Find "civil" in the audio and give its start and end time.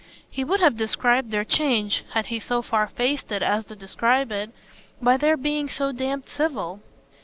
6.27-6.79